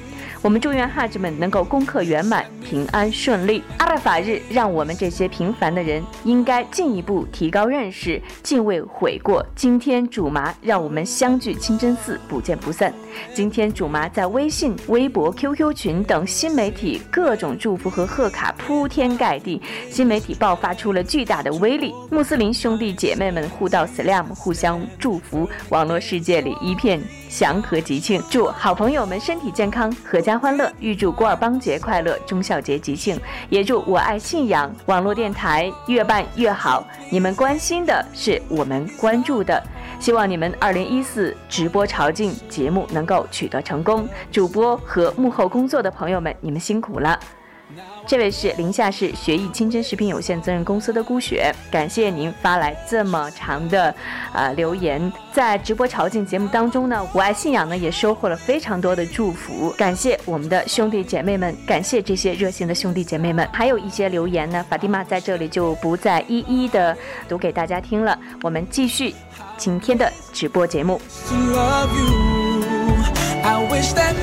[0.46, 3.64] 我们祝愿哈吉们能够功课圆满、平安顺利。
[3.78, 9.44] 阿拉法日，让我们这些平凡的人应该进一步提高认识，敬畏悔过。
[9.56, 12.94] 今天主麻，让我们相聚清真寺，不见不散。
[13.34, 21.92] 今天主麻在微信、微博、QQ 群等新媒体各种祝福和贺卡铺天盖地，新媒体爆发出了巨大的威力。
[22.08, 28.22] 穆斯林兄弟姐妹们互道 salam，互相祝福，网络世界里一片祥和吉庆。
[28.30, 30.70] 祝好朋友们身体健康，阖家欢乐。
[30.80, 33.18] 预祝古尔邦节快乐，忠孝节吉庆。
[33.48, 36.86] 也祝我爱信仰网络电台越办越好。
[37.10, 39.62] 你们关心的是我们关注的。
[39.98, 44.08] 希望你们二零一四直播朝觐节目能够取得成功。
[44.30, 47.18] 主播和幕后工作的朋友们，你们辛苦了。
[48.06, 53.92] 这位是宁夏市学艺清真食品有限责任公司的孤雪，感谢您发来这么长的
[54.32, 55.12] 呃留言。
[55.32, 63.46] 在直播朝觐节目当中呢，我爱信仰呢也收获了非常多的祝福，感谢我们的兄弟姐妹们，感谢这些热心的兄弟姐妹们。
[63.52, 66.96] 还有一些留言呢，法蒂玛在这里就不再一一的
[67.28, 68.16] 读给大家听了。
[68.42, 69.12] 我们继续
[69.56, 71.00] 今天的直播节目。
[73.42, 74.14] I wish that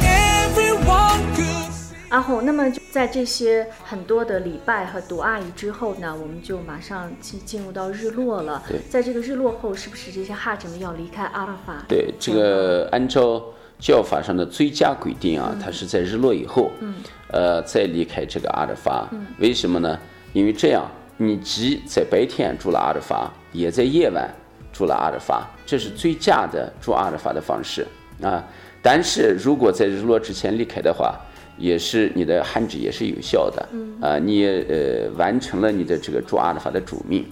[2.13, 8.61] 阿红，那么在这些很多的礼拜和读阿姨之后呢，我们就马上进进入到日落了。
[8.69, 11.83] 对，在这个日落后，是不是这些哈什们要离开阿拉法？
[11.87, 13.43] 对，这个按照
[13.79, 16.93] 教法上的最佳规定啊，它是在日落以后，嗯，
[17.31, 19.07] 呃，再离开这个阿拉法。
[19.11, 19.97] 嗯，为什么呢？
[20.33, 20.85] 因为这样，
[21.17, 24.29] 你既在白天住了阿拉法，也在夜晚
[24.71, 27.83] 住了阿拉法，这是最佳的住阿拉法的方式
[28.21, 28.43] 啊。
[28.83, 31.19] 但是如果在日落之前离开的话，
[31.57, 33.69] 也是你的汉制也是有效的。
[33.71, 37.25] 嗯啊，你也呃完成了你的这个主阿尔法的主命，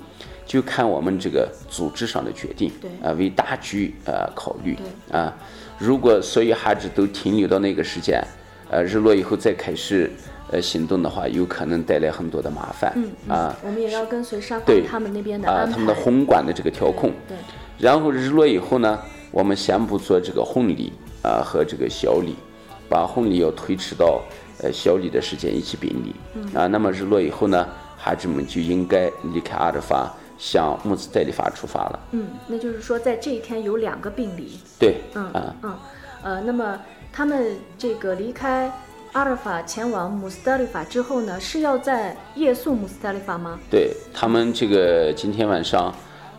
[0.46, 2.72] 就看我们这个组织上的决定。
[2.82, 5.18] 对啊，为大局呃考虑对。
[5.18, 5.36] 啊，
[5.78, 8.24] 如果所有汉制都停留到那个时间，
[8.70, 10.10] 呃，日落以后再开始
[10.50, 12.94] 呃行动的话，有可能带来很多的麻烦。
[12.96, 15.68] 嗯嗯啊，我们也要跟随沙对他们那边的啊。
[15.70, 17.12] 他们的宏观的这个调控。
[17.28, 17.36] 对，
[17.78, 18.98] 然后日落以后呢，
[19.32, 22.36] 我们先不做这个婚礼啊和这个小礼，
[22.92, 24.22] 把婚礼要推迟到
[24.62, 26.14] 呃小礼的时间一起并礼。
[26.36, 27.66] 嗯啊，那么日落以后呢，
[27.98, 32.00] 孩子们就应该离开阿尔法，向穆斯代里法出发了。
[32.12, 34.60] 嗯，那就是说在这一天有两个病理。
[34.78, 35.78] 对，嗯啊，嗯，
[36.22, 36.78] 呃，那么
[37.14, 38.70] 他们这个离开
[39.14, 43.58] 阿尔法前往穆斯代里法之后呢，是要在夜宿穆斯代里法吗？
[43.70, 45.94] 对他们这个今天晚上，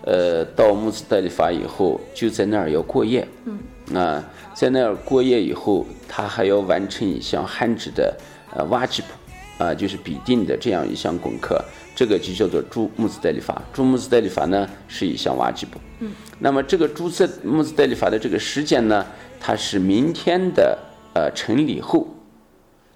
[0.05, 3.27] 呃，到穆斯代里法以后，就在那儿要过夜。
[3.47, 3.59] 嗯。
[3.95, 4.25] 啊，
[4.55, 8.17] 在那儿过夜以后，他还要完成一项汉字的
[8.55, 11.63] 呃挖吉布，啊，就是必定的这样一项功课，
[11.95, 13.61] 这个就叫做住木子代理法。
[13.73, 15.79] 住木子代理法呢是一项挖吉布。
[16.01, 16.11] 嗯。
[16.39, 19.07] 那么这个住在木子代理法的这个时间呢，
[19.39, 20.79] 它是明天的
[21.15, 22.07] 呃晨礼后。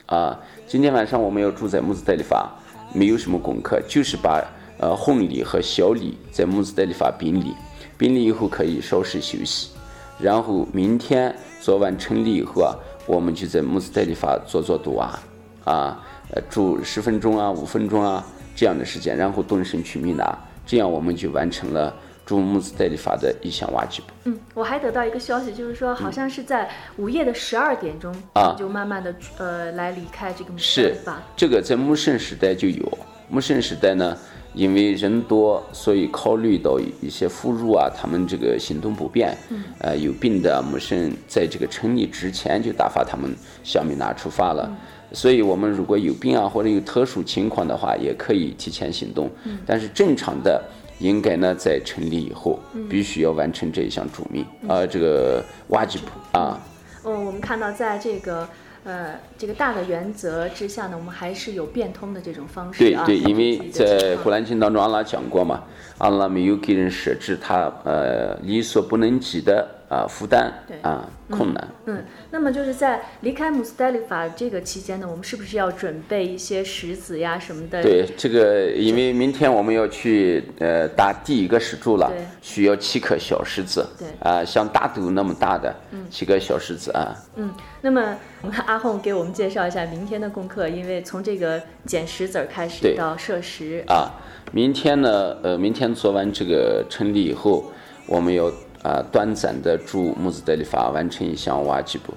[0.07, 2.49] 啊，今天晚上我们要住在木子代理法，
[2.95, 4.41] 没有什么功课，就是把
[4.79, 7.53] 呃婚礼和小礼在木子代理法宾礼，
[7.99, 9.71] 宾礼以后可以稍事休息，
[10.19, 12.75] 然后明天做完成立以后啊，
[13.07, 15.23] 我们就在穆斯代里法做做读啊，
[15.65, 16.03] 啊，
[16.33, 18.25] 呃住十分钟啊、五分钟啊
[18.55, 24.07] 这样的时间，然后动身去米拿，这样我们就完成了住穆斯代里法的一项瓦吉布。
[24.25, 31.23] 嗯，我还得到一个消息，就是说好像是在午夜的十二点钟啊就慢慢的呃来离开这个穆斯德是里法。
[31.37, 32.99] 这个在穆圣时代就有，
[33.29, 34.17] 穆圣时代呢，
[34.57, 43.31] 因为人多，所以考虑到一些妇孺啊，他们这个行动不便，嗯呃，有病的穆圣在这个成立之前就打发他们
[43.63, 44.67] 向米拿出发了。
[44.69, 44.77] 嗯
[45.13, 49.31] 所以，我们如果有病啊，或者有特殊情况的话，也可以提前行动。
[49.45, 50.61] 嗯但是正常的，
[50.99, 56.59] 应该呢在成立以后，嗯必须要完成这一项主命，嗯呃，这个挖吉普啊。
[57.05, 58.47] 嗯，我们看到在这个
[58.87, 63.05] 呃这个大的原则之下呢，我们还是有变通的这种方式啊。
[63.05, 65.65] 对对，因为在古兰经当中，阿拉讲过嘛，
[65.99, 70.77] 阿拉没有给人设置他呃力所不能及的啊、负担对。
[70.83, 71.69] 啊困难。
[71.87, 77.83] 嗯，那么就是在离开穆斯德里法这个期间呢，我们是不是要准备一些石子呀什么的？
[77.83, 84.07] 对这个，因为明天我们要去呃打第一个石柱了对，需要七颗小石子，对。
[84.21, 86.07] 啊、像大豆那么大的嗯。
[86.09, 87.13] 七颗小石子啊。
[87.35, 92.95] 嗯，那么我们阿红给我们介绍一下明天的功课，因为从这个捡石子儿开始对。
[92.95, 93.83] 到设石。
[93.89, 94.15] 啊，
[94.53, 97.73] 明天呢，呃，明天做完这个成立以后，
[98.07, 98.49] 我们要
[98.83, 102.15] 啊、短暂的住穆兹德里法完成一项瓦吉布，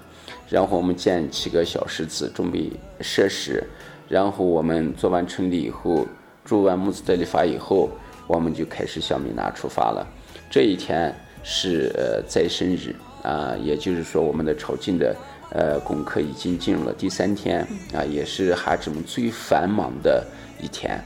[0.49, 3.63] 然后我们建七个小石子准备设施，
[4.07, 6.05] 然后我们做完成立以后，
[6.45, 7.89] 住完穆兹德里法以后，
[8.27, 10.05] 我们就开始向米纳出发了。
[10.49, 15.15] 这一天是呃再生日啊、也就是说我们的朝觐的
[15.51, 20.25] 呃功课已经进入了第三天啊、也是孩子们最繁忙的
[20.61, 21.03] 一天。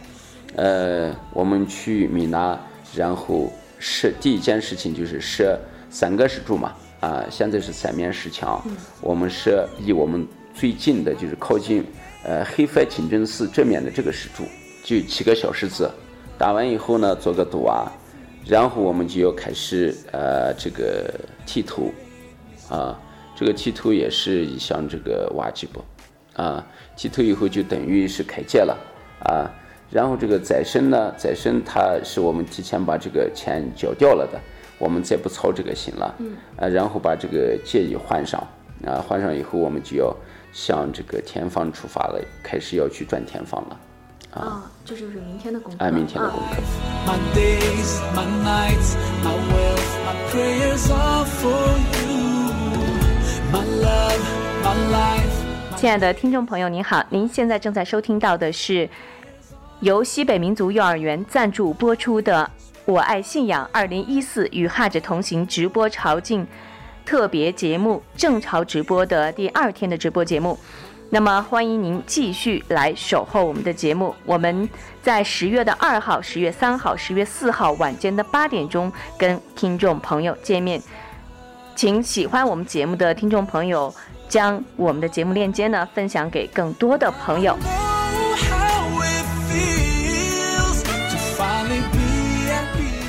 [0.55, 2.57] 呃，我们去米纳，
[2.95, 3.51] 然后
[3.83, 8.63] 设第一件事情就是设三个石柱嘛，啊，现在是三面石墙，
[9.01, 11.83] 我们设离我们最近的就是靠近
[12.23, 14.45] 呃黑佛清真寺正面的这个石柱，
[14.85, 15.91] 就七个小石子，
[16.37, 17.91] 打完以后呢，做个赌啊，
[18.45, 21.13] 然后我们就要开始呃这个
[21.45, 21.91] 剃头，
[22.69, 22.97] 啊，
[23.35, 25.83] 这个剃头也是一项这个挖吉布，
[26.41, 26.65] 啊，
[26.95, 28.77] 剃头以后就等于是开戒了，
[29.25, 29.51] 啊。
[29.93, 34.39] 然后这个再生呢，再生它是我们提前把这个钱交掉了的，
[34.79, 38.41] 我们再不操这个心了，嗯啊，然后把这个戒衣换上，
[38.87, 40.11] 啊，换上以后我们就要
[40.51, 43.79] 向这个天方出发了，开始要去转天方了，
[44.33, 45.85] 啊，这就是明天的功课。
[45.85, 46.55] 哎，明天的啊功课。
[47.05, 52.33] My days, my nights, my wealth, my prayers are for you.
[53.51, 54.23] My love,
[54.63, 55.77] my life.
[55.77, 58.89] 亲爱的听众朋友，您好，您现在正在收听到的是
[59.83, 62.49] 由西北民族幼儿园赞助播出的
[62.85, 66.45] 《我爱信仰》二零一四与哈着同行直播朝觐
[67.05, 70.57] 特别节目正朝直播的第二天的直播节目。
[71.09, 74.15] 那么，欢迎您继续来守候我们的节目。
[74.25, 74.69] 我们
[75.01, 80.81] 在十月的二号、十月三号、十月四号晚间的八点钟跟听众朋友见面。
[81.75, 83.93] 请喜欢我们节目的听众朋友，
[84.29, 87.57] 将我们的节目链接呢分享给更多的朋友。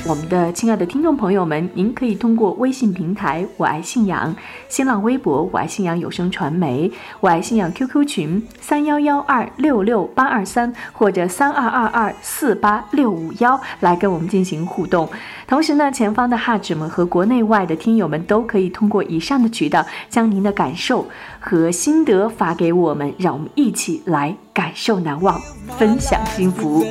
[0.07, 4.35] 我们的亲爱的听众朋友们，您可以通过微信平台“我爱信仰”、
[4.69, 15.09] 新浪微博“我爱信仰有声传媒”、“我爱信仰 ”QQ 群三幺幺二六六八二三或者三二二二四八六五幺来跟我们进行互动。
[15.47, 21.07] 同时呢，前方的哈指们和国内外的听友们都可以通过以上的渠道，将您的感受
[21.39, 25.41] 和心得发给我们，让我们一起来感受难忘，
[25.79, 26.85] 分享幸福。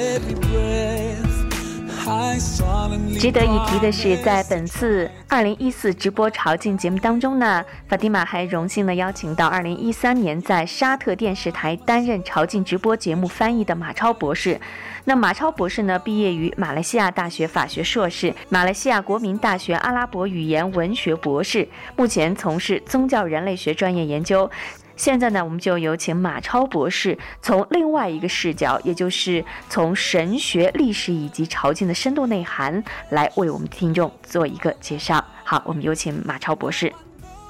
[3.18, 14.60] 值得一提的是，在本次2014直播朝觐节目当中呢，法蒂玛还荣幸的邀请到2013年在沙特电视台担任朝觐直播节目翻译的马超博士。
[15.04, 24.50] 那马超博士呢，毕业于马来西亚大学法学硕士、马来西亚国民大学阿拉伯语言文学博士，目前从事宗教人类学专业研究。
[24.96, 35.24] 现在呢，我们就有请马超博士从另外一个视角，也就是从神学、历史以及朝觐的深度内涵，来为我们听众做一个介绍。
[35.44, 36.92] 好，我们有请马超博士。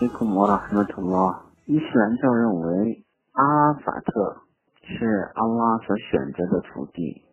[0.01, 1.35] 伊库摩拉什图？
[1.67, 4.43] 伊斯兰教认为阿拉法特
[4.83, 7.25] 是阿拉所选择的土地，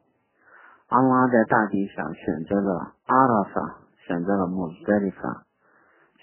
[0.87, 5.45] 阿拉在大地上选择了阿拉法，选择了穆斯德里法，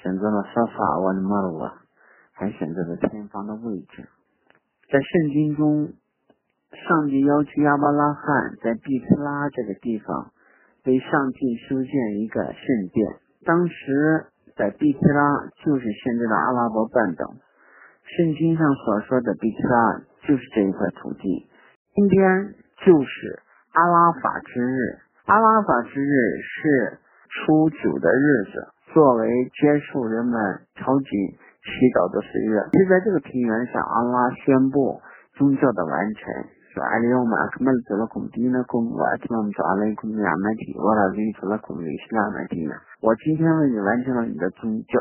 [0.02, 1.74] 选择了沙法瓦的马鲁瓦。
[2.38, 4.06] 还选择了偏方的位置，
[4.88, 5.92] 在圣经中，
[6.70, 10.30] 上帝要求亚伯拉罕在毕斯拉这个地方
[10.84, 13.16] 为上帝修建一个圣殿。
[13.44, 17.34] 当时在毕斯拉就是现在的阿拉伯半岛，
[18.04, 21.50] 圣经上所说的毕斯拉就是这一块土地。
[21.92, 22.54] 今天
[22.86, 29.28] 就是阿拉法之日，阿拉法之日是初九的日子，作为
[29.60, 31.34] 接受人们朝觐。
[31.68, 34.96] 祈祷的岁月，就在这个平原上，阿拉宣布
[35.36, 36.24] 宗教的完成，
[36.72, 42.72] 说阿里奥马克曼做了孔蒂呢，孔瓦提曼做阿莱孔亚麦提，我拉维做了孔维西亚麦提呢。
[43.04, 44.96] 我今天为你完成了你的宗教，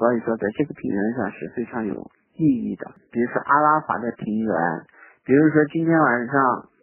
[0.00, 1.94] 所以说在这个平原上是非常有
[2.34, 2.88] 意义的。
[3.12, 4.54] 比如说阿拉法的平原，
[5.28, 6.34] 比如说今天晚上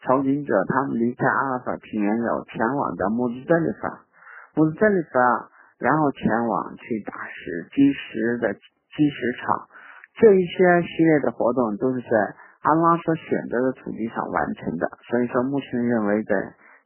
[0.05, 4.05] 朝觐者他们离开阿拉法平原要前往的穆斯德里法，
[4.53, 5.49] 穆斯德里法，
[5.82, 8.55] 然后前往去打石基石的。
[8.95, 9.67] 基石场，
[10.15, 12.15] 这一些系列的活动都是在
[12.63, 14.87] 阿拉所选择的土地上完成的。
[15.11, 16.31] 所以说，目前认为在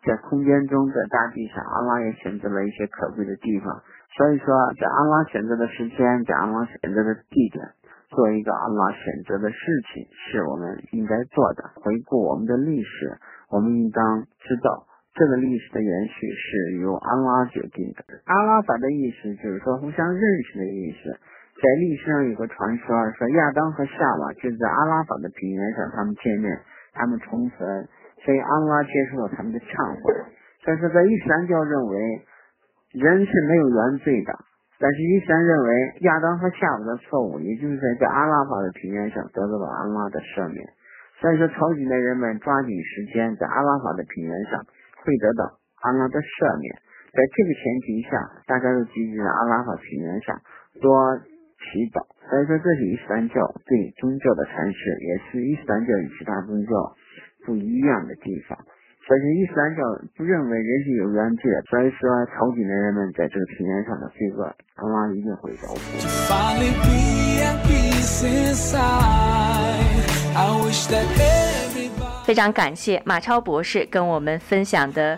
[0.04, 3.70] 在空间中，在大地上，阿拉也选择了一些可贵的地方。
[4.18, 4.48] 所以说，
[4.80, 7.62] 在阿拉选择的时间，在阿拉选择的地点，
[8.10, 9.58] 做一个阿拉选择的事
[9.94, 11.70] 情，是我们应该做的。
[11.76, 13.14] 回顾我们的历史，
[13.52, 18.04] 我们应当知道，这个历史的延续是由阿拉决定的。
[18.26, 21.20] 阿拉法的意思就是说互相认识的意思。
[21.60, 22.88] 在历史上有个传说，
[23.20, 26.56] 说亚当和夏娃就在阿拉法的平原上，他们见面，
[26.94, 27.60] 他们重逢，
[28.24, 30.08] 所以阿拉接受了他们的忏悔。
[30.64, 31.96] 所以说，在伊斯兰教认为
[32.96, 34.32] 人是没有原罪的，
[34.80, 35.70] 但是伊斯兰认为
[36.08, 40.64] 亚当和夏娃的错误，也就是在在阿拉法的平原上得到了阿拉的赦免。
[41.20, 44.64] 所以说，朝觐的人们抓紧时间在阿拉法的平原上
[45.04, 46.72] 会得到阿拉的赦免。
[47.12, 48.16] 在这个前提下，
[48.48, 50.40] 大家都聚集在阿拉法平原上
[50.80, 51.20] 多。
[51.60, 52.00] 祈祷，
[52.30, 53.36] 所以说这是伊斯兰教
[53.68, 56.72] 对宗教的阐释，也是伊斯兰教与其他宗教
[57.46, 58.58] 不一样的地方。
[59.06, 59.82] 所以伊斯兰教
[60.16, 66.00] 不认为人是有原罪，所以说朝觐的人们在这个平原上的罪恶，阿拉一定会饶恕。
[72.24, 75.18] 非常感谢马超博士跟我们分享的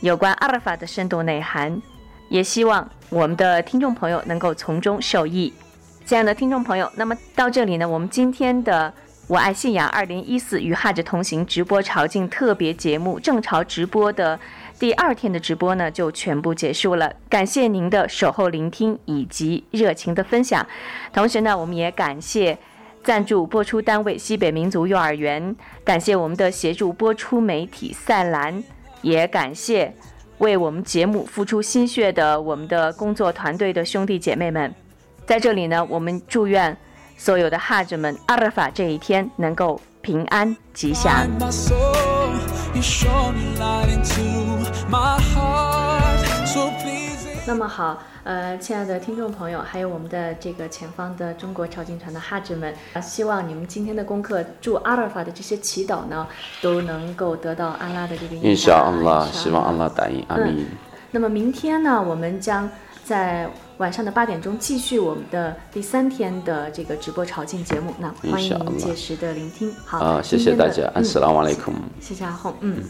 [0.00, 1.80] 有关阿尔法的深度内涵，
[2.28, 5.52] 也希望我们的听众朋友能够从中受益。
[6.08, 8.90] 亲爱的听众朋友，那么到这里呢，我们今天的
[9.28, 14.40] “我爱信仰”二零一四与哈着同行直播朝觐特别节目正朝直播的
[14.78, 17.12] 第二天的直播呢，就全部结束了。
[17.28, 20.66] 感谢您的守候聆听以及热情的分享，
[21.12, 22.56] 同时呢，我们也感谢
[23.04, 25.54] 赞助播出单位西北民族幼儿园，
[25.84, 28.64] 感谢我们的协助播出媒体赛兰，
[29.02, 29.94] 也感谢
[30.38, 34.74] 为我们节目付出心血的我们的工作团队的兄弟姐妹们。
[35.28, 36.74] 在这里呢，我们祝愿
[37.18, 41.28] 所有的哈子们阿尔法这一天能够平安吉祥。
[47.46, 56.26] 那么好，呃，亲爱的听众朋友，还有我们的这个前方的中国朝觐团的哈子们，啊希望你们今天的功课，祝阿尔法的这些祈祷呢，
[56.62, 58.70] 都能够得到安拉的这个应许。
[58.70, 60.64] 阿拉，希望阿拉答应，阿弥。
[61.10, 62.66] 那么明天呢，我们将。
[63.08, 63.48] 在
[63.78, 69.74] 晚上的八点钟继续我们的第三天的这个直播朝觐节目，那欢迎您届时的聆听。
[69.86, 71.78] 好，谢谢大家，安斯拉瓦雷库姆。
[71.98, 72.84] 谢谢阿红，嗯。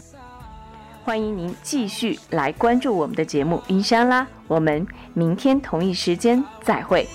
[1.05, 4.27] 欢迎您继续来关注我们的节目，云山啦。
[4.49, 7.07] 我们明天同一时间再会。